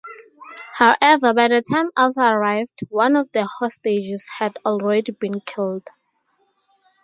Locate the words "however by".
0.73-1.47